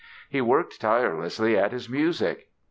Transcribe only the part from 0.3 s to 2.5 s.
He worked tirelessly at his music.